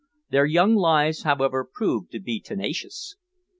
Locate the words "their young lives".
0.31-1.21